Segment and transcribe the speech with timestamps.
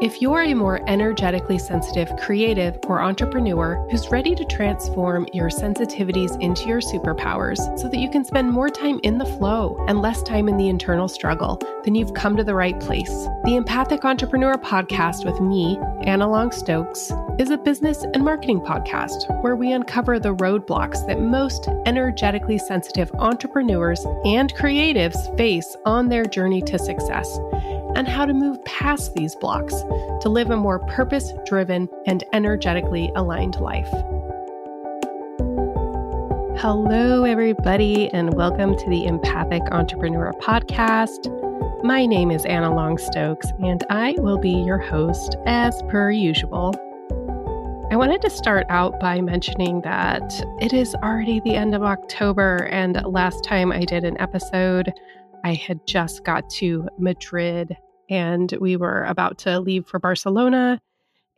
[0.00, 6.40] If you're a more energetically sensitive creative or entrepreneur who's ready to transform your sensitivities
[6.40, 10.22] into your superpowers so that you can spend more time in the flow and less
[10.22, 13.10] time in the internal struggle, then you've come to the right place.
[13.42, 17.10] The Empathic Entrepreneur podcast with me, Anna Long Stokes,
[17.40, 23.10] is a business and marketing podcast where we uncover the roadblocks that most energetically sensitive
[23.14, 27.40] entrepreneurs and creatives face on their journey to success
[27.98, 29.74] and how to move past these blocks
[30.20, 33.90] to live a more purpose driven and energetically aligned life.
[36.60, 41.26] Hello, everybody, and welcome to the Empathic Entrepreneur Podcast.
[41.82, 46.76] My name is Anna Long Stokes, and I will be your host as per usual.
[47.90, 52.68] I wanted to start out by mentioning that it is already the end of October,
[52.70, 54.92] and last time I did an episode,
[55.42, 57.76] I had just got to Madrid
[58.08, 60.80] and we were about to leave for Barcelona.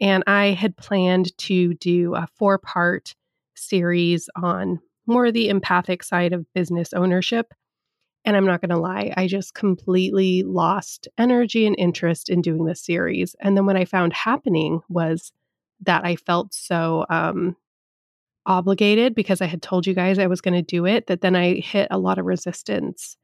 [0.00, 3.14] And I had planned to do a four part
[3.54, 7.52] series on more the empathic side of business ownership.
[8.24, 12.64] And I'm not going to lie, I just completely lost energy and interest in doing
[12.64, 13.34] this series.
[13.40, 15.32] And then what I found happening was
[15.80, 17.56] that I felt so um,
[18.44, 21.34] obligated because I had told you guys I was going to do it that then
[21.34, 23.16] I hit a lot of resistance.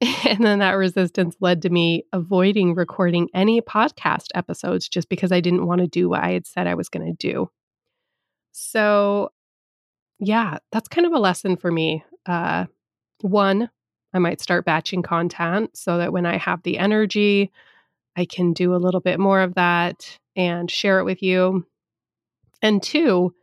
[0.26, 5.40] And then that resistance led to me avoiding recording any podcast episodes just because I
[5.40, 7.50] didn't want to do what I had said I was going to do.
[8.52, 9.30] So,
[10.18, 12.04] yeah, that's kind of a lesson for me.
[12.26, 12.66] Uh,
[13.20, 13.70] one,
[14.12, 17.50] I might start batching content so that when I have the energy,
[18.16, 21.66] I can do a little bit more of that and share it with you.
[22.62, 23.34] And two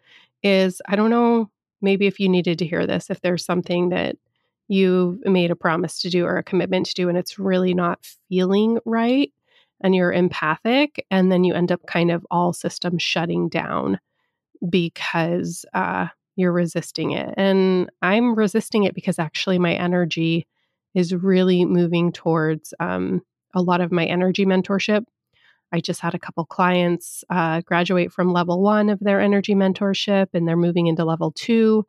[0.43, 1.49] is I don't know,
[1.81, 4.15] maybe if you needed to hear this, if there's something that
[4.71, 7.99] you've made a promise to do or a commitment to do and it's really not
[8.29, 9.33] feeling right
[9.81, 13.99] and you're empathic and then you end up kind of all systems shutting down
[14.69, 17.33] because uh, you're resisting it.
[17.35, 20.47] And i'm resisting it because actually my energy
[20.95, 23.21] is really moving towards um,
[23.53, 25.03] a lot of my energy mentorship.
[25.73, 30.27] I just had a couple clients uh, graduate from level one of their energy mentorship
[30.33, 31.85] and they're moving into level two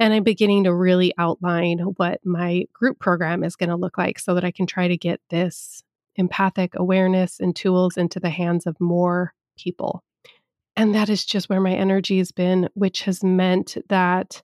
[0.00, 4.18] and I'm beginning to really outline what my group program is going to look like
[4.18, 5.84] so that I can try to get this
[6.16, 10.02] empathic awareness and tools into the hands of more people.
[10.74, 14.42] And that is just where my energy has been, which has meant that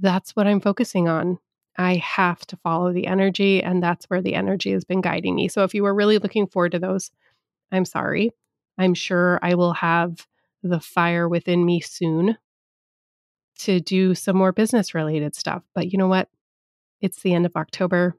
[0.00, 1.38] that's what I'm focusing on.
[1.78, 5.46] I have to follow the energy, and that's where the energy has been guiding me.
[5.46, 7.10] So if you were really looking forward to those,
[7.70, 8.32] I'm sorry.
[8.78, 10.26] I'm sure I will have
[10.62, 12.36] the fire within me soon
[13.64, 15.62] to do some more business related stuff.
[15.74, 16.28] But you know what?
[17.00, 18.16] It's the end of October.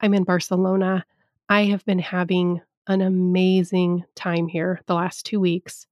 [0.00, 1.04] I'm in Barcelona.
[1.48, 5.86] I have been having an amazing time here the last two weeks.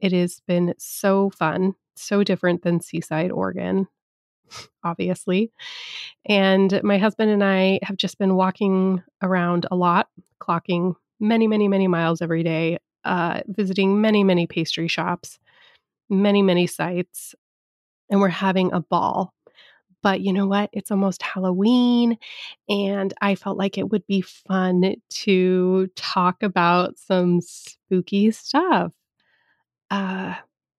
[0.00, 3.88] It has been so fun, so different than Seaside, Oregon,
[4.84, 5.50] obviously.
[6.26, 10.08] And my husband and I have just been walking around a lot,
[10.40, 15.38] clocking many, many, many miles every day, uh, visiting many, many pastry shops,
[16.08, 17.34] many, many sites,
[18.10, 19.32] and we're having a ball.
[20.02, 20.70] But you know what?
[20.72, 22.18] It's almost Halloween,
[22.68, 24.94] and I felt like it would be fun
[25.24, 28.92] to talk about some spooky stuff.
[29.90, 30.34] Uh,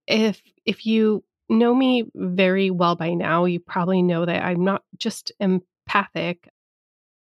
[0.07, 4.83] if if you know me very well by now, you probably know that I'm not
[4.97, 6.49] just empathic.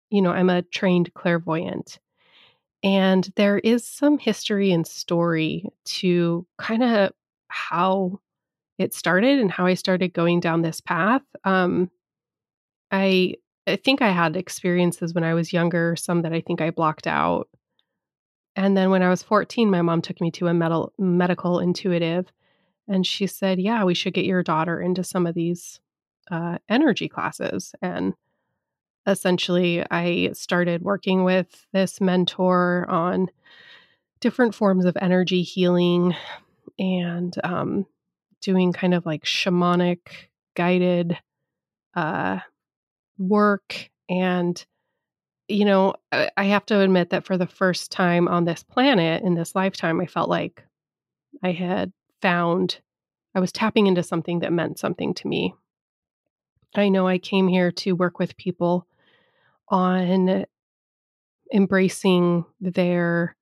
[0.09, 1.99] You know, I'm a trained clairvoyant.
[2.83, 7.11] And there is some history and story to kind of
[7.47, 8.19] how
[8.77, 11.23] it started and how I started going down this path.
[11.43, 11.89] Um,
[12.91, 13.35] I
[13.67, 17.07] I think I had experiences when I was younger, some that I think I blocked
[17.07, 17.49] out.
[18.55, 22.31] And then when I was 14, my mom took me to a med- medical intuitive
[22.87, 25.79] and she said, Yeah, we should get your daughter into some of these
[26.29, 27.73] uh, energy classes.
[27.81, 28.13] And
[29.07, 33.29] essentially, I started working with this mentor on
[34.19, 36.15] different forms of energy healing
[36.79, 37.85] and um,
[38.45, 39.99] doing kind of like shamanic
[40.55, 41.17] guided
[41.95, 42.39] uh,
[43.17, 43.89] work.
[44.07, 44.63] And,
[45.47, 49.23] you know, I, I have to admit that for the first time on this planet
[49.23, 50.63] in this lifetime, I felt like
[51.43, 52.79] I had found,
[53.33, 55.55] I was tapping into something that meant something to me.
[56.75, 58.85] I know I came here to work with people
[59.69, 60.45] on
[61.51, 63.35] embracing their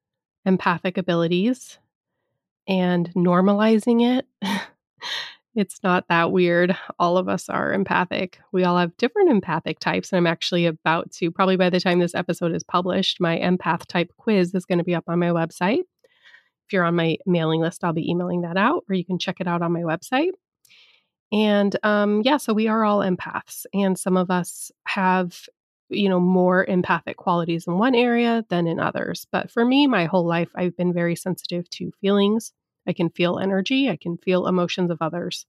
[0.46, 1.78] empathic abilities
[2.68, 4.26] and normalizing it
[5.56, 6.76] it's not that weird.
[6.98, 8.40] All of us are empathic.
[8.52, 10.12] We all have different empathic types.
[10.12, 13.86] And I'm actually about to, probably by the time this episode is published, my empath
[13.86, 15.84] type quiz is going to be up on my website.
[16.66, 19.38] if you're on my mailing list, I'll be emailing that out, or you can check
[19.40, 20.32] it out on my website.
[21.32, 25.48] And um, yeah, so we are all empaths, and some of us have,
[25.90, 29.28] you know, more empathic qualities in one area than in others.
[29.32, 32.54] But for me, my whole life, I've been very sensitive to feelings.
[32.88, 35.46] I can feel energy, I can feel emotions of others.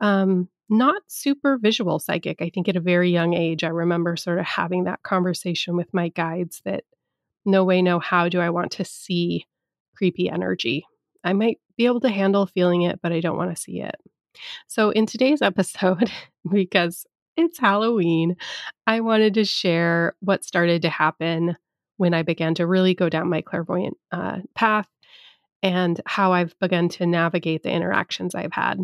[0.00, 2.40] Um, not super visual psychic.
[2.40, 5.92] I think at a very young age, I remember sort of having that conversation with
[5.92, 6.84] my guides that
[7.44, 9.46] no way, no how do I want to see
[9.94, 10.86] creepy energy.
[11.24, 13.96] I might be able to handle feeling it, but I don't want to see it.
[14.66, 16.10] So, in today's episode,
[16.50, 17.06] because
[17.36, 18.36] it's Halloween,
[18.86, 21.56] I wanted to share what started to happen
[21.96, 24.88] when I began to really go down my clairvoyant uh, path
[25.62, 28.80] and how I've begun to navigate the interactions I've had.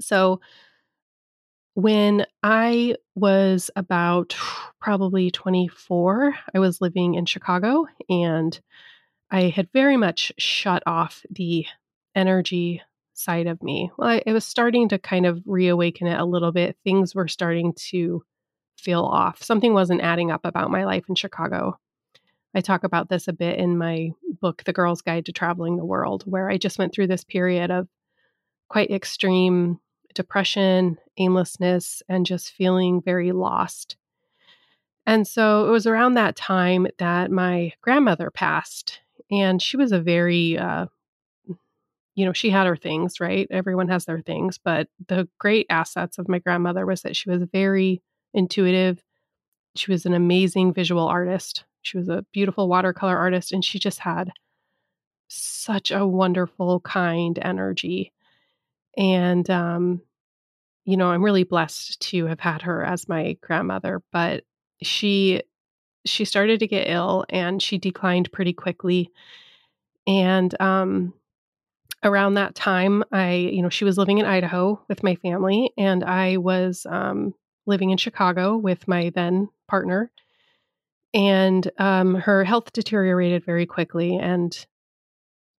[0.00, 0.40] So,
[1.74, 4.36] when I was about
[4.80, 8.58] probably 24, I was living in Chicago and
[9.30, 11.66] I had very much shut off the
[12.14, 12.82] energy
[13.14, 13.90] side of me.
[13.96, 16.76] Well, I, it was starting to kind of reawaken it a little bit.
[16.82, 18.24] Things were starting to
[18.78, 19.42] feel off.
[19.42, 21.78] Something wasn't adding up about my life in Chicago.
[22.54, 25.84] I talk about this a bit in my book, The Girl's Guide to Traveling the
[25.84, 27.88] World, where I just went through this period of
[28.68, 29.78] quite extreme
[30.14, 33.96] depression, aimlessness, and just feeling very lost.
[35.06, 39.00] And so it was around that time that my grandmother passed.
[39.30, 40.86] And she was a very, uh,
[42.14, 43.46] you know, she had her things, right?
[43.50, 44.58] Everyone has their things.
[44.58, 48.02] But the great assets of my grandmother was that she was very
[48.34, 49.02] intuitive.
[49.76, 51.64] She was an amazing visual artist.
[51.82, 53.52] She was a beautiful watercolor artist.
[53.52, 54.30] And she just had
[55.28, 58.12] such a wonderful, kind energy.
[58.96, 60.02] And, um,
[60.84, 64.44] you know, I'm really blessed to have had her as my grandmother, but
[64.82, 65.42] she
[66.06, 69.10] she started to get ill and she declined pretty quickly.
[70.06, 71.14] And um
[72.04, 76.04] around that time I, you know, she was living in Idaho with my family and
[76.04, 77.34] I was um
[77.66, 80.10] living in Chicago with my then partner.
[81.12, 84.66] And um her health deteriorated very quickly and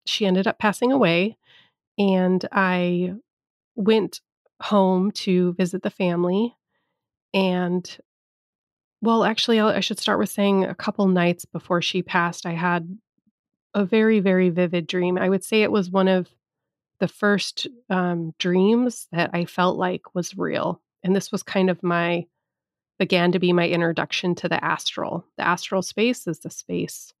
[0.06, 1.36] she ended up passing away
[1.98, 3.14] and I
[3.74, 4.20] went
[4.60, 6.56] home to visit the family.
[7.34, 7.98] And
[9.00, 12.96] well, actually, I should start with saying a couple nights before she passed, I had
[13.74, 15.18] a very, very vivid dream.
[15.18, 16.28] I would say it was one of
[17.00, 20.80] the first um, dreams that I felt like was real.
[21.02, 22.26] And this was kind of my,
[23.02, 25.26] began to be my introduction to the astral.
[25.36, 27.12] The astral space is the space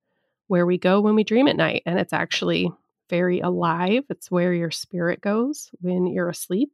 [0.46, 1.82] where we go when we dream at night.
[1.84, 2.70] And it's actually
[3.10, 4.04] very alive.
[4.08, 6.70] It's where your spirit goes when you're asleep.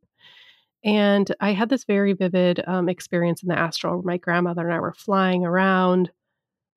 [0.84, 4.74] And I had this very vivid um, experience in the astral where my grandmother and
[4.74, 6.10] I were flying around,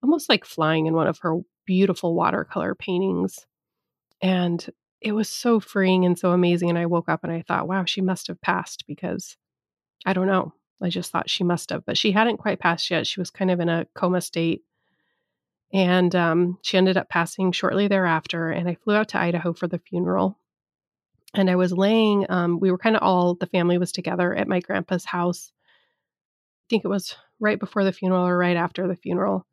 [0.02, 3.46] almost like flying in one of her beautiful watercolor paintings.
[4.22, 4.66] And
[5.02, 6.70] it was so freeing and so amazing.
[6.70, 9.36] And I woke up and I thought, wow, she must have passed because
[10.06, 10.54] I don't know.
[10.82, 13.08] I just thought she must have, but she hadn't quite passed yet.
[13.08, 14.64] She was kind of in a coma state.
[15.74, 18.52] And um, she ended up passing shortly thereafter.
[18.52, 20.38] And I flew out to Idaho for the funeral
[21.34, 24.48] and I was laying, um, we were kind of all, the family was together at
[24.48, 25.52] my grandpa's house.
[25.56, 29.46] I think it was right before the funeral or right after the funeral.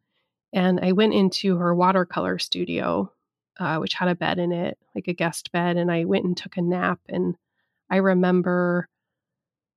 [0.52, 3.12] And I went into her watercolor studio,
[3.60, 5.76] uh, which had a bed in it, like a guest bed.
[5.76, 7.00] And I went and took a nap.
[7.08, 7.36] And
[7.90, 8.88] I remember,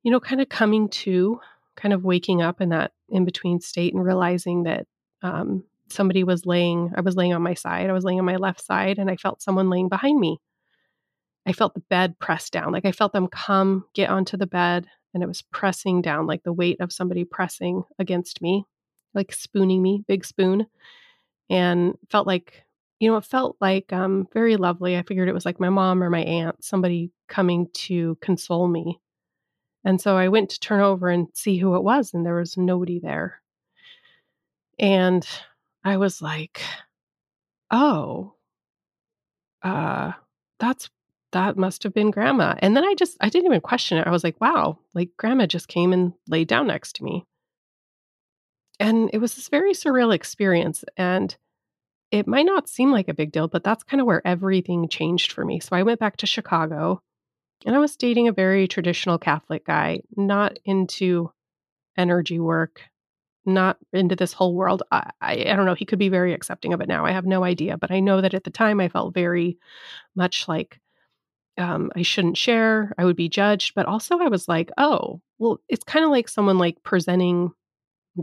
[0.04, 1.40] you know, kind of coming to,
[1.76, 4.88] kind of waking up in that in between state and realizing that
[5.22, 8.38] um, somebody was laying, I was laying on my side, I was laying on my
[8.38, 10.40] left side, and I felt someone laying behind me.
[11.46, 12.72] I felt the bed press down.
[12.72, 16.44] Like I felt them come get onto the bed and it was pressing down, like
[16.44, 18.66] the weight of somebody pressing against me,
[19.14, 20.68] like spooning me, big spoon.
[21.50, 22.64] And felt like,
[23.00, 24.98] you know, it felt like um, very lovely.
[24.98, 29.02] I figured it was like my mom or my aunt, somebody coming to console me.
[29.84, 32.58] And so I went to turn over and see who it was, and there was
[32.58, 33.42] nobody there.
[34.78, 35.28] And
[35.84, 36.62] I was like,
[37.72, 38.34] oh,
[39.64, 40.12] uh,
[40.60, 40.90] that's
[41.32, 42.56] that must have been grandma.
[42.60, 44.08] And then I just, I didn't even question it.
[44.08, 47.26] I was like, wow, like grandma just came and laid down next to me.
[48.80, 50.84] And it was this very surreal experience.
[50.98, 51.36] And
[52.12, 55.32] it might not seem like a big deal, but that's kind of where everything changed
[55.32, 55.60] for me.
[55.62, 57.02] So I went back to Chicago
[57.66, 61.32] and I was dating a very traditional Catholic guy, not into
[61.98, 62.82] energy work,
[63.46, 64.84] not into this whole world.
[64.92, 65.74] I, I, I, don't know.
[65.74, 67.06] He could be very accepting of it now.
[67.06, 67.78] I have no idea.
[67.78, 69.58] But I know that at the time I felt very
[70.16, 70.80] much like
[71.58, 72.94] um, I shouldn't share.
[72.98, 73.74] I would be judged.
[73.76, 77.52] But also, I was like, oh, well, it's kind of like someone like presenting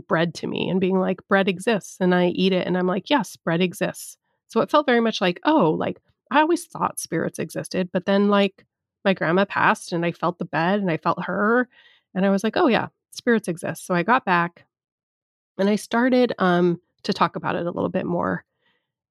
[0.07, 1.97] bread to me and being like, bread exists.
[1.99, 4.17] And I eat it and I'm like, yes, bread exists.
[4.47, 5.99] So it felt very much like, oh, like
[6.31, 8.65] I always thought spirits existed, but then like
[9.05, 11.67] my grandma passed and I felt the bed and I felt her
[12.13, 14.65] and I was like, "Oh yeah, spirits exist." So I got back
[15.57, 18.43] and I started um to talk about it a little bit more.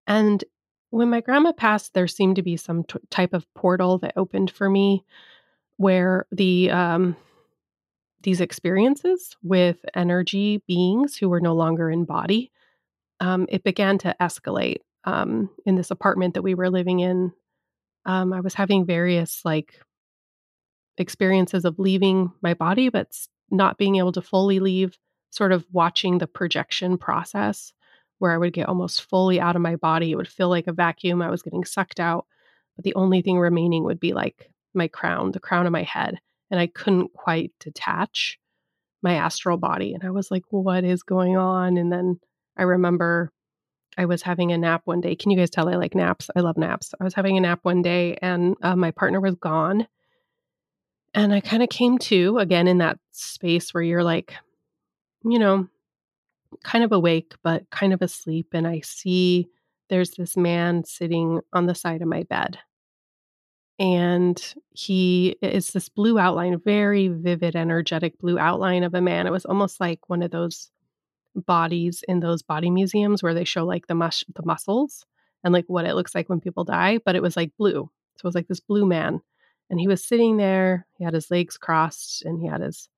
[0.06, 0.42] And
[0.90, 4.50] when my grandma passed, there seemed to be some t- type of portal that opened
[4.50, 5.04] for me
[5.76, 7.16] where the um
[8.22, 12.50] these experiences with energy beings who were no longer in body,
[13.20, 14.78] um, it began to escalate.
[15.04, 17.32] Um, in this apartment that we were living in,
[18.08, 19.80] um, I was having various like
[20.96, 23.16] experiences of leaving my body, but
[23.50, 24.98] not being able to fully leave,
[25.30, 27.72] sort of watching the projection process
[28.18, 30.10] where I would get almost fully out of my body.
[30.10, 31.22] It would feel like a vacuum.
[31.22, 32.26] I was getting sucked out,
[32.76, 36.18] but the only thing remaining would be like my crown, the crown of my head
[36.50, 38.38] and I couldn't quite detach
[39.02, 39.92] my astral body.
[39.92, 41.76] And I was like, what is going on?
[41.76, 42.18] And then
[42.56, 43.30] I remember
[43.98, 45.16] I was having a nap one day.
[45.16, 46.30] Can you guys tell I like naps?
[46.34, 46.94] I love naps.
[47.00, 49.86] I was having a nap one day and uh, my partner was gone.
[51.14, 54.34] And I kind of came to again in that space where you're like,
[55.24, 55.68] you know,
[56.62, 58.48] kind of awake, but kind of asleep.
[58.52, 59.48] And I see
[59.90, 62.58] there's this man sitting on the side of my bed
[63.78, 69.26] and he is this blue outline, very vivid, energetic blue outline of a man.
[69.26, 70.70] It was almost like one of those
[71.38, 75.06] bodies in those body museums where they show like the mus- the muscles
[75.44, 77.90] and like what it looks like when people die, but it was like blue.
[78.16, 79.20] So it was like this blue man,
[79.70, 80.86] and he was sitting there.
[80.98, 82.88] He had his legs crossed, and he had his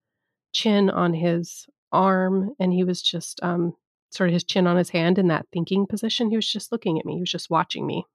[0.53, 3.75] chin on his arm, and he was just um,
[4.11, 6.31] sort of his chin on his hand in that thinking position.
[6.31, 7.15] He was just looking at me.
[7.15, 8.07] He was just watching me,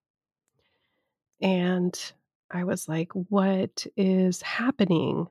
[1.42, 2.14] and
[2.50, 5.28] I was like, what is happening?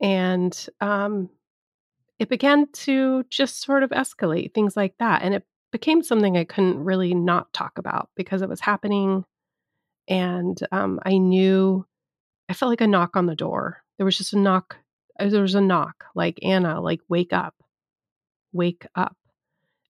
[0.00, 1.30] And um,
[2.18, 5.22] it began to just sort of escalate, things like that.
[5.22, 9.24] And it became something I couldn't really not talk about because it was happening.
[10.08, 11.86] And um, I knew,
[12.48, 13.82] I felt like a knock on the door.
[13.98, 14.76] There was just a knock.
[15.20, 17.54] Uh, there was a knock, like, Anna, like, wake up,
[18.52, 19.16] wake up.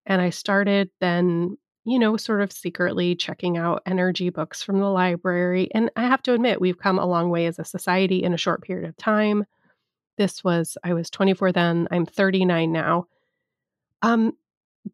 [0.06, 1.58] And I started then
[1.88, 5.70] you know, sort of secretly checking out energy books from the library.
[5.73, 8.38] And I have to admit, we've come a long way as a society in a
[8.38, 9.47] short period of time.
[10.19, 13.07] This was, I was 24 then, I'm 39 now.
[14.03, 14.37] Um,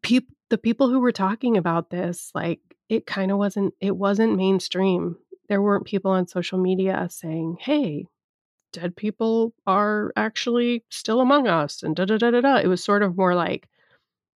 [0.01, 4.37] pe- the people who were talking about this, like, it kind of wasn't, it wasn't
[4.37, 5.17] mainstream.
[5.49, 8.07] There weren't people on social media saying, hey,
[8.71, 12.57] dead people are actually still among us and da da da da da.
[12.57, 13.67] It was sort of more like,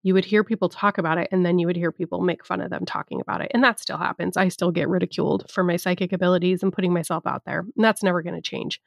[0.03, 2.61] you would hear people talk about it and then you would hear people make fun
[2.61, 3.51] of them talking about it.
[3.53, 4.37] And that still happens.
[4.37, 7.65] I still get ridiculed for my psychic abilities and putting myself out there.
[7.75, 8.79] And that's never going to change.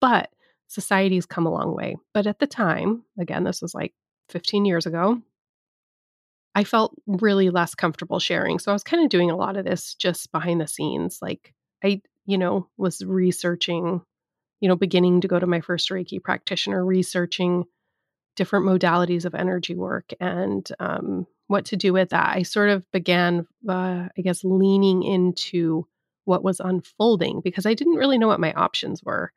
[0.00, 0.30] But
[0.72, 1.96] society's come a long way.
[2.14, 3.92] But at the time, again, this was like
[4.30, 5.20] 15 years ago,
[6.54, 8.58] I felt really less comfortable sharing.
[8.58, 11.18] So I was kind of doing a lot of this just behind the scenes.
[11.20, 11.52] Like
[11.84, 14.00] I, you know, was researching,
[14.60, 17.64] you know, beginning to go to my first Reiki practitioner, researching
[18.36, 22.34] different modalities of energy work and um, what to do with that.
[22.34, 25.86] I sort of began, uh, I guess, leaning into
[26.24, 29.32] what was unfolding because I didn't really know what my options were.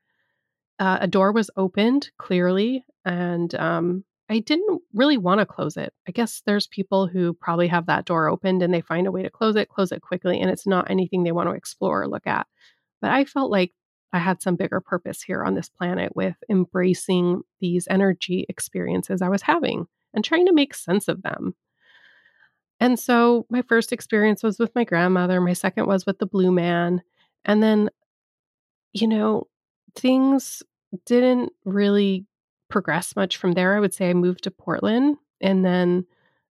[0.80, 5.94] Uh, a door was opened clearly, and um, I didn't really want to close it.
[6.08, 9.24] I guess there's people who probably have that door opened and they find a way
[9.24, 12.08] to close it, close it quickly, and it's not anything they want to explore or
[12.08, 12.48] look at.
[13.02, 13.72] But I felt like
[14.12, 19.30] I had some bigger purpose here on this planet with embracing these energy experiences I
[19.30, 21.54] was having and trying to make sense of them.
[22.80, 26.52] And so my first experience was with my grandmother, my second was with the blue
[26.52, 27.02] man.
[27.44, 27.90] And then,
[28.92, 29.48] you know,
[29.96, 30.64] things
[31.06, 32.26] didn't really
[32.70, 33.76] progress much from there.
[33.76, 36.06] I would say I moved to Portland and then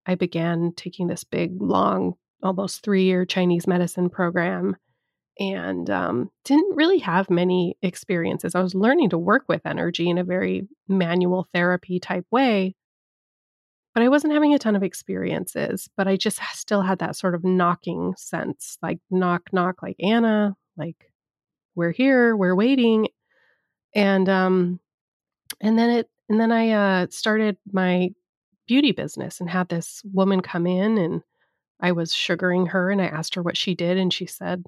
[0.06, 4.76] I began taking this big, long, almost three year Chinese medicine program
[5.38, 8.54] and um, didn't really have many experiences.
[8.54, 12.74] I was learning to work with energy in a very manual therapy type way,
[13.94, 15.88] but I wasn't having a ton of experiences.
[15.96, 20.56] But I just still had that sort of knocking sense like, knock, knock, like Anna,
[20.76, 21.12] like,
[21.74, 23.08] we're here, we're waiting.
[23.94, 24.80] And, um,
[25.60, 28.10] and then it, and then I uh, started my
[28.66, 31.22] beauty business and had this woman come in and
[31.80, 34.64] I was sugaring her and I asked her what she did and she said,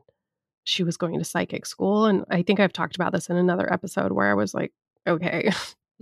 [0.64, 2.06] she was going to psychic school.
[2.06, 4.72] And I think I've talked about this in another episode where I was like,
[5.06, 5.50] okay,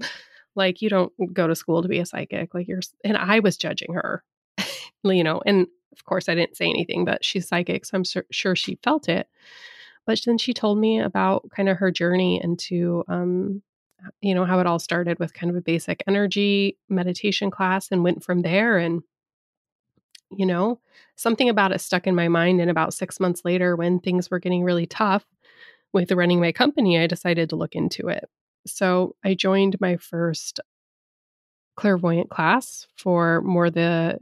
[0.55, 2.55] like you don't go to school to be a psychic.
[2.55, 4.23] Like you're, and I was judging her,
[5.05, 7.85] you know, and of course I didn't say anything, but she's psychic.
[7.85, 9.29] So I'm sur- sure she felt it.
[10.07, 13.63] But then she told me about kind of her journey into, um,
[14.21, 18.03] you know, how it all started with kind of a basic energy meditation class and
[18.03, 18.79] went from there.
[18.79, 19.03] And,
[20.31, 20.81] you know,
[21.15, 22.61] something about it stuck in my mind.
[22.61, 25.25] And about six months later, when things were getting really tough
[25.93, 28.29] with running my company, I decided to look into it.
[28.67, 30.61] So I joined my first
[31.77, 34.19] clairvoyant class for more the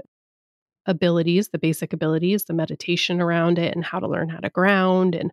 [0.86, 5.14] abilities, the basic abilities, the meditation around it, and how to learn how to ground.
[5.14, 5.32] And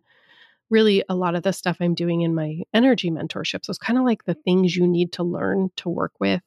[0.70, 4.04] really, a lot of the stuff I'm doing in my energy mentorships it's kind of
[4.04, 6.42] like the things you need to learn to work with.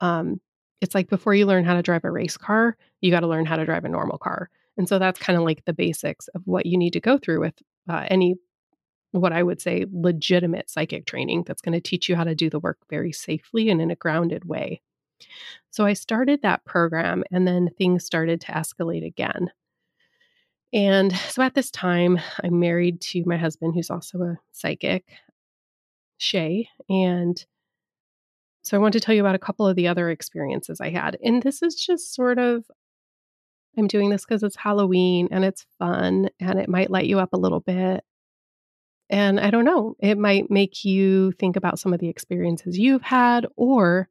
[0.00, 0.40] Um,
[0.80, 3.46] it's like before you learn how to drive a race car, you got to learn
[3.46, 4.50] how to drive a normal car.
[4.76, 7.40] And so that's kind of like the basics of what you need to go through
[7.40, 7.54] with
[7.88, 8.36] uh, any,
[9.12, 12.50] what I would say, legitimate psychic training that's going to teach you how to do
[12.50, 14.80] the work very safely and in a grounded way.
[15.70, 19.50] So I started that program and then things started to escalate again.
[20.72, 25.04] And so at this time, I'm married to my husband, who's also a psychic,
[26.16, 26.68] Shay.
[26.88, 27.44] And
[28.62, 31.18] so I want to tell you about a couple of the other experiences I had.
[31.22, 32.64] And this is just sort of,
[33.76, 37.32] I'm doing this because it's Halloween and it's fun and it might light you up
[37.32, 38.04] a little bit.
[39.10, 43.02] And I don't know, it might make you think about some of the experiences you've
[43.02, 44.08] had, or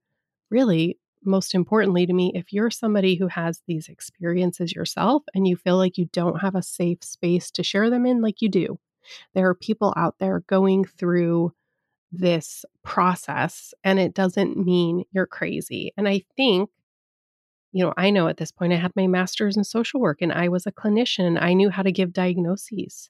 [0.51, 5.55] really, most importantly to me, if you're somebody who has these experiences yourself and you
[5.55, 8.79] feel like you don't have a safe space to share them in, like you do,
[9.33, 11.53] there are people out there going through
[12.11, 15.93] this process and it doesn't mean you're crazy.
[15.95, 16.69] And I think,
[17.71, 20.33] you know, I know at this point I had my master's in social work and
[20.33, 21.41] I was a clinician.
[21.41, 23.09] I knew how to give diagnoses.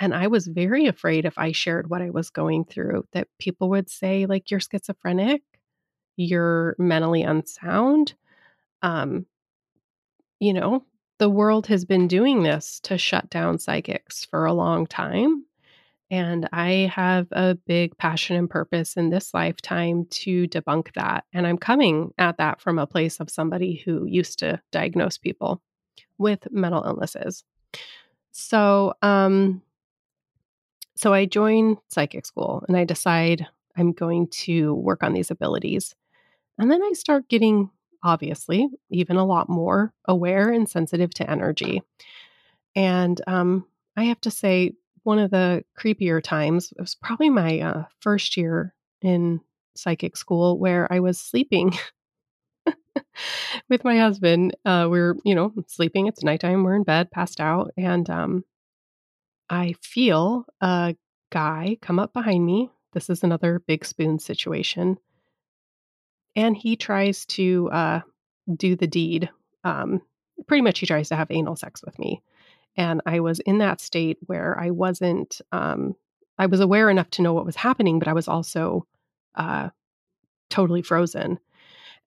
[0.00, 3.68] And I was very afraid if I shared what I was going through that people
[3.70, 5.42] would say, like, you're schizophrenic,
[6.18, 8.12] you're mentally unsound.
[8.82, 9.24] Um,
[10.40, 10.84] you know,
[11.18, 15.44] the world has been doing this to shut down psychics for a long time.
[16.10, 21.24] And I have a big passion and purpose in this lifetime to debunk that.
[21.32, 25.62] And I'm coming at that from a place of somebody who used to diagnose people
[26.16, 27.44] with mental illnesses.
[28.32, 29.62] So, um,
[30.96, 35.94] so I join psychic school and I decide I'm going to work on these abilities.
[36.58, 37.70] And then I start getting,
[38.02, 41.82] obviously, even a lot more aware and sensitive to energy.
[42.74, 43.66] And um,
[43.96, 48.36] I have to say, one of the creepier times it was probably my uh, first
[48.36, 49.40] year in
[49.74, 51.72] psychic school where I was sleeping
[53.70, 54.54] with my husband.
[54.66, 56.08] Uh, we're, you know, sleeping.
[56.08, 56.62] It's nighttime.
[56.62, 57.72] We're in bed, passed out.
[57.76, 58.44] And um,
[59.48, 60.94] I feel a
[61.30, 62.70] guy come up behind me.
[62.92, 64.98] This is another big spoon situation.
[66.38, 68.00] And he tries to uh,
[68.54, 69.28] do the deed.
[69.64, 70.00] Um,
[70.46, 72.22] pretty much, he tries to have anal sex with me.
[72.76, 75.96] And I was in that state where I wasn't, um,
[76.38, 78.86] I was aware enough to know what was happening, but I was also
[79.34, 79.70] uh,
[80.48, 81.40] totally frozen.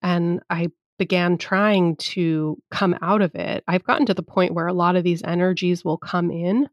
[0.00, 0.68] And I
[0.98, 3.62] began trying to come out of it.
[3.68, 6.70] I've gotten to the point where a lot of these energies will come in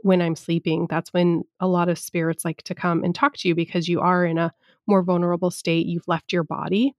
[0.00, 0.86] when I'm sleeping.
[0.90, 4.00] That's when a lot of spirits like to come and talk to you because you
[4.00, 4.52] are in a
[4.88, 5.86] more vulnerable state.
[5.86, 6.94] You've left your body.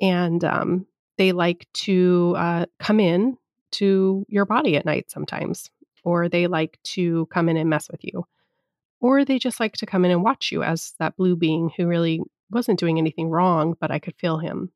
[0.00, 0.86] And um,
[1.18, 3.36] they like to uh, come in
[3.72, 5.70] to your body at night sometimes
[6.06, 8.24] or they like to come in and mess with you,
[9.00, 11.84] or they just like to come in and watch you as that blue being who
[11.84, 14.70] really wasn't doing anything wrong, but I could feel him.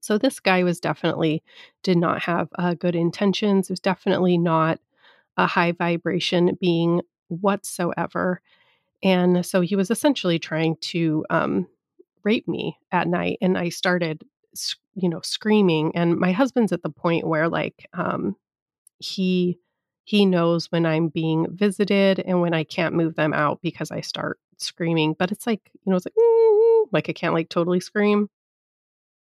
[0.00, 1.42] So this guy was definitely
[1.82, 3.68] did not have uh, good intentions.
[3.68, 4.78] It was definitely not
[5.36, 8.40] a high vibration being whatsoever,
[9.04, 11.68] and so he was essentially trying to um,
[12.24, 13.36] rape me at night.
[13.42, 14.24] And I started,
[14.94, 15.94] you know, screaming.
[15.94, 18.34] And my husband's at the point where like um,
[18.98, 19.58] he
[20.06, 24.00] he knows when I'm being visited and when I can't move them out because I
[24.00, 25.14] start screaming.
[25.18, 28.28] But it's like, you know, it's like, like I can't like totally scream.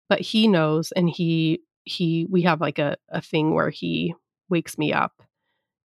[0.08, 4.14] But he knows and he, he, we have like a, a thing where he
[4.50, 5.22] wakes me up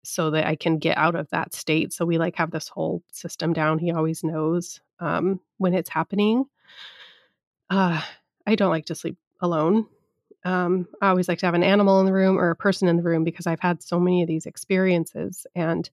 [0.03, 1.93] so that I can get out of that state.
[1.93, 3.79] So we like have this whole system down.
[3.79, 6.45] He always knows um, when it's happening.
[7.69, 8.01] Uh,
[8.45, 9.87] I don't like to sleep alone.
[10.43, 12.97] Um, I always like to have an animal in the room or a person in
[12.97, 15.89] the room because I've had so many of these experiences and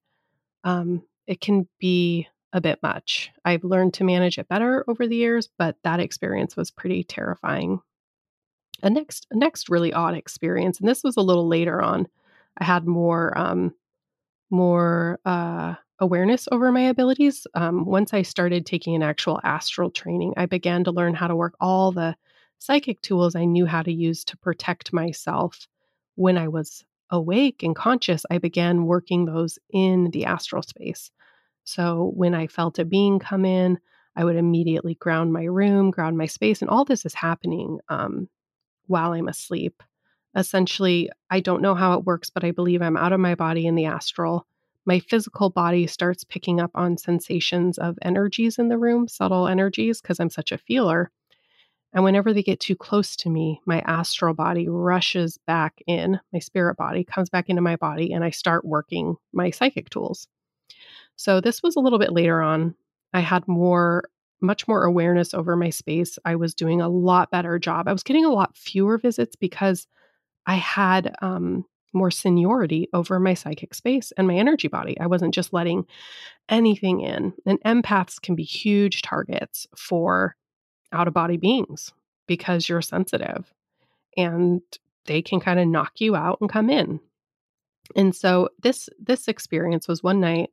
[0.64, 3.30] um, it can be a bit much.
[3.44, 7.80] I've learned to manage it better over the years, but that experience was pretty terrifying.
[8.82, 12.08] A next, next really odd experience, and this was a little later on.
[12.56, 13.74] I had more, um,
[14.50, 17.46] more uh, awareness over my abilities.
[17.54, 21.36] Um, once I started taking an actual astral training, I began to learn how to
[21.36, 22.16] work all the
[22.58, 25.66] psychic tools I knew how to use to protect myself
[26.16, 31.10] when I was awake and conscious, I began working those in the astral space.
[31.64, 33.78] So when I felt a being come in,
[34.16, 38.28] I would immediately ground my room, ground my space, and all this is happening um,
[38.86, 39.82] while I'm asleep.
[40.36, 43.66] Essentially, I don't know how it works, but I believe I'm out of my body
[43.66, 44.46] in the astral.
[44.84, 50.00] My physical body starts picking up on sensations of energies in the room, subtle energies,
[50.00, 51.10] because I'm such a feeler.
[51.92, 56.38] And whenever they get too close to me, my astral body rushes back in, my
[56.38, 60.28] spirit body comes back into my body, and I start working my psychic tools.
[61.16, 62.74] So this was a little bit later on.
[63.12, 64.04] I had more,
[64.40, 66.18] much more awareness over my space.
[66.24, 67.88] I was doing a lot better job.
[67.88, 69.86] I was getting a lot fewer visits because
[70.48, 74.98] I had um, more seniority over my psychic space and my energy body.
[74.98, 75.84] I wasn't just letting
[76.48, 77.34] anything in.
[77.46, 80.34] And empaths can be huge targets for
[80.90, 81.92] out of body beings
[82.26, 83.52] because you're sensitive
[84.16, 84.62] and
[85.04, 86.98] they can kind of knock you out and come in.
[87.94, 90.50] And so this this experience was one night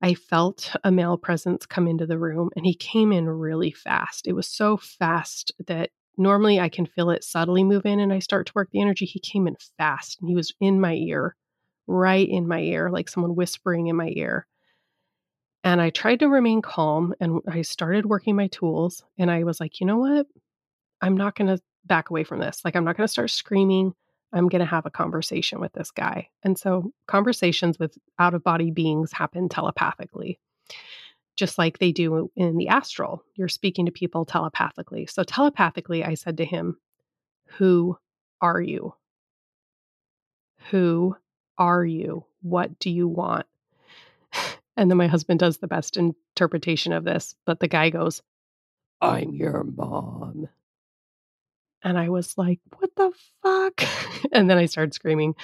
[0.00, 4.26] I felt a male presence come into the room and he came in really fast.
[4.26, 8.18] It was so fast that normally I can feel it subtly move in and I
[8.18, 9.04] start to work the energy.
[9.04, 11.36] He came in fast and he was in my ear,
[11.86, 14.46] right in my ear, like someone whispering in my ear.
[15.64, 19.04] And I tried to remain calm and I started working my tools.
[19.18, 20.26] And I was like, you know what?
[21.00, 22.60] I'm not going to back away from this.
[22.64, 23.94] Like, I'm not going to start screaming.
[24.32, 26.28] I'm going to have a conversation with this guy.
[26.42, 30.40] And so, conversations with out of body beings happen telepathically,
[31.36, 33.24] just like they do in the astral.
[33.34, 35.06] You're speaking to people telepathically.
[35.06, 36.78] So, telepathically, I said to him,
[37.58, 37.98] Who
[38.40, 38.94] are you?
[40.70, 41.16] Who
[41.58, 42.24] are you?
[42.42, 43.46] What do you want?
[44.74, 48.22] And then my husband does the best interpretation of this, but the guy goes,
[49.02, 50.48] I'm your mom.
[51.84, 53.82] And I was like, what the fuck?
[54.32, 55.34] and then I started screaming.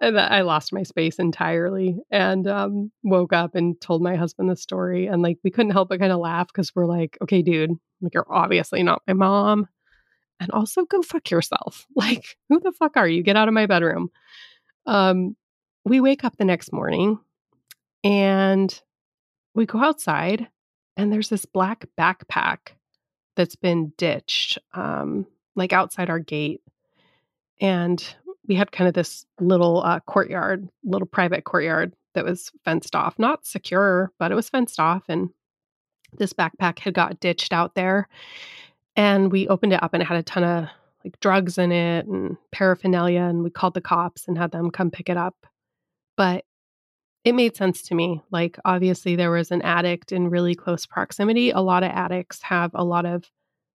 [0.00, 4.56] And I lost my space entirely and um, woke up and told my husband the
[4.56, 5.06] story.
[5.06, 8.14] And like, we couldn't help but kind of laugh because we're like, okay, dude, like,
[8.14, 9.68] you're obviously not my mom.
[10.38, 11.86] And also go fuck yourself.
[11.96, 13.22] Like, who the fuck are you?
[13.22, 14.10] Get out of my bedroom.
[14.86, 15.36] Um,
[15.84, 17.18] we wake up the next morning
[18.04, 18.80] and
[19.54, 20.48] we go outside,
[20.96, 22.72] and there's this black backpack
[23.36, 26.62] that's been ditched, um, like outside our gate.
[27.60, 28.02] And
[28.46, 33.18] we had kind of this little uh, courtyard, little private courtyard that was fenced off,
[33.18, 35.04] not secure, but it was fenced off.
[35.08, 35.30] And
[36.18, 38.08] this backpack had got ditched out there.
[38.96, 40.68] And we opened it up, and it had a ton of
[41.04, 43.22] like drugs in it and paraphernalia.
[43.22, 45.46] And we called the cops and had them come pick it up.
[46.16, 46.44] But
[47.24, 48.22] it made sense to me.
[48.30, 51.50] Like, obviously, there was an addict in really close proximity.
[51.50, 53.30] A lot of addicts have a lot of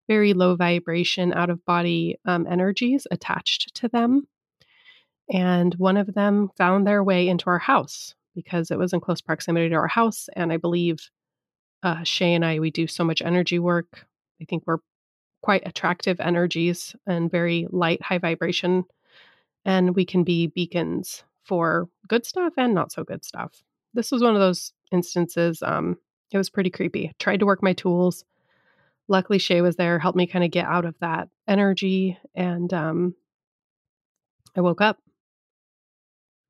[0.08, 4.28] very low vibration, out of body um, energies attached to them.
[5.32, 9.22] And one of them found their way into our house because it was in close
[9.22, 10.30] proximity to our house.
[10.36, 11.10] And I believe
[11.84, 14.06] uh, Shay and I, we do so much energy work.
[14.42, 14.80] I think we're
[15.42, 18.84] quite attractive energies and very light, high vibration.
[19.64, 23.64] And we can be beacons for good stuff and not so good stuff.
[23.94, 25.64] This was one of those instances.
[25.64, 25.98] Um,
[26.32, 27.14] it was pretty creepy.
[27.20, 28.26] Tried to work my tools.
[29.08, 33.16] Luckily, Shay was there, helped me kind of get out of that energy, and um,
[34.56, 35.00] I woke up.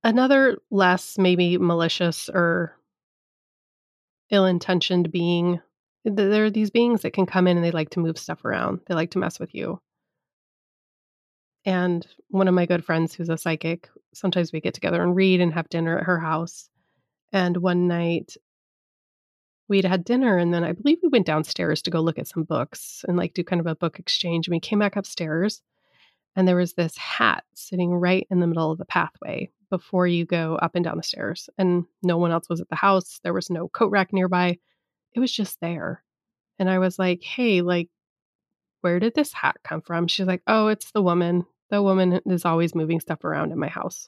[0.04, 2.78] Another less maybe malicious or
[4.30, 5.60] ill intentioned being.
[6.04, 8.82] There are these beings that can come in and they like to move stuff around.
[8.88, 9.82] They like to mess with you.
[11.66, 15.42] And one of my good friends who's a psychic, sometimes we get together and read
[15.42, 16.70] and have dinner at her house.
[17.34, 18.38] And one night
[19.68, 22.44] we'd had dinner and then I believe we went downstairs to go look at some
[22.44, 24.48] books and like do kind of a book exchange.
[24.48, 25.62] And we came back upstairs
[26.36, 30.26] and there was this hat sitting right in the middle of the pathway before you
[30.26, 31.50] go up and down the stairs.
[31.58, 33.20] And no one else was at the house.
[33.24, 34.58] There was no coat rack nearby.
[35.14, 36.04] It was just there.
[36.60, 37.90] And I was like, hey, like,
[38.82, 40.08] where did this hat come from?
[40.08, 43.68] She's like, oh, it's the woman the woman is always moving stuff around in my
[43.68, 44.08] house.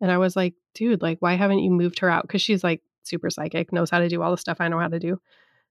[0.00, 2.22] And I was like, dude, like, why haven't you moved her out?
[2.22, 4.88] Because she's like super psychic, knows how to do all the stuff I know how
[4.88, 5.20] to do.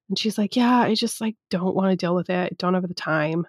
[0.10, 2.58] And she's like, yeah, I just like don't want to deal with it.
[2.58, 3.48] don't have the time.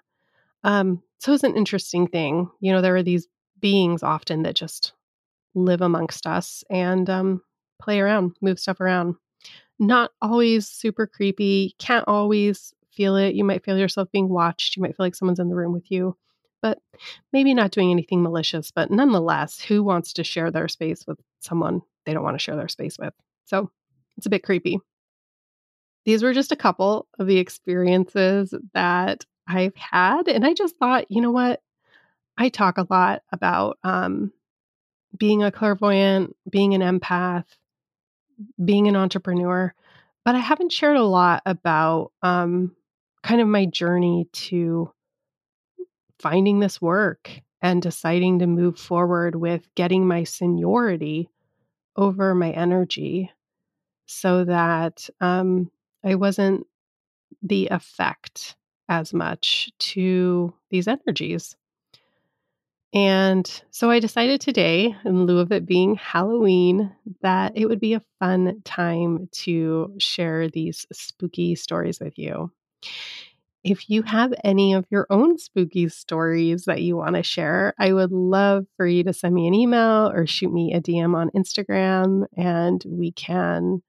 [0.63, 2.49] Um, so it's an interesting thing.
[2.59, 3.27] You know, there are these
[3.59, 4.93] beings often that just
[5.53, 7.41] live amongst us and um,
[7.81, 9.15] play around, move stuff around.
[9.79, 11.75] Not always super creepy.
[11.79, 13.35] Can't always feel it.
[13.35, 14.75] You might feel yourself being watched.
[14.75, 16.15] You might feel like someone's in the room with you
[16.65, 16.79] but
[17.31, 18.71] maybe not doing anything malicious.
[18.71, 22.55] But nonetheless, who wants to share their space with someone they don't want to share
[22.55, 23.13] their space with?
[23.45, 23.71] So
[24.17, 24.79] it's a bit creepy.
[26.05, 30.27] These were just a couple of the experiences that I've had.
[30.27, 31.61] And I just thought, you know what?
[32.37, 34.31] I talk a lot about um,
[35.17, 37.45] being a clairvoyant, being an empath,
[38.63, 39.73] being an entrepreneur,
[40.23, 42.75] but I haven't shared a lot about um,
[43.23, 44.91] kind of my journey to
[46.19, 47.31] finding this work
[47.61, 51.29] and deciding to move forward with getting my seniority
[51.95, 53.31] over my energy
[54.05, 55.71] so that um,
[56.03, 56.65] I wasn't
[57.41, 58.55] the effect
[58.87, 61.55] as much to these energies.
[62.93, 67.93] And so I decided today, in lieu of it being Halloween, that it would be
[67.93, 72.51] a fun time to share these spooky stories with you.
[73.65, 77.91] If you have any of your own spooky stories that you want to share, I
[77.91, 81.31] would love for you to send me an email or shoot me a DM on
[81.31, 83.81] Instagram and we can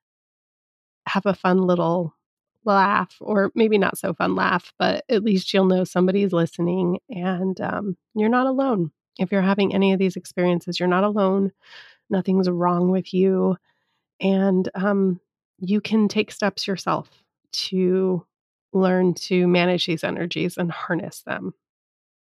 [1.07, 2.15] have a fun little
[2.65, 7.61] laugh, or maybe not so fun laugh, but at least you'll know somebody's listening and
[7.61, 8.91] um, you're not alone.
[9.19, 11.53] If you're having any of these experiences, you're not alone.
[12.11, 13.57] Nothing's wrong with you.
[14.21, 15.21] And um,
[15.59, 17.09] you can take steps yourself
[17.53, 18.27] to
[18.73, 21.55] learn to manage these energies and harness them.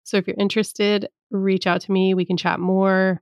[0.04, 2.14] So if you're interested, reach out to me.
[2.14, 3.22] We can chat more.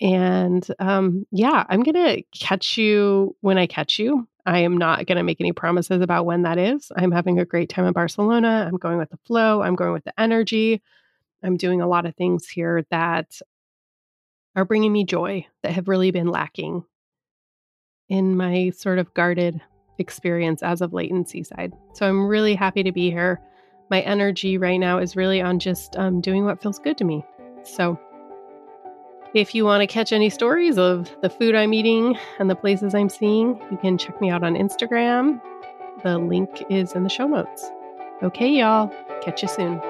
[0.00, 4.28] And um, yeah, I'm going to catch you when I catch you.
[4.46, 6.92] I am not going to make any promises about when that is.
[6.94, 8.68] I'm having a great time in Barcelona.
[8.68, 10.82] I'm going with the flow, I'm going with the energy.
[11.42, 13.40] I'm doing a lot of things here that
[14.56, 16.84] are bringing me joy that have really been lacking
[18.08, 19.60] in my sort of guarded
[19.98, 21.72] experience as of late in Seaside.
[21.94, 23.40] So I'm really happy to be here.
[23.90, 27.24] My energy right now is really on just um, doing what feels good to me.
[27.62, 27.98] So
[29.34, 32.94] if you want to catch any stories of the food I'm eating and the places
[32.94, 35.40] I'm seeing, you can check me out on Instagram.
[36.04, 37.68] The link is in the show notes.
[38.22, 38.92] Okay, y'all.
[39.22, 39.80] Catch you soon.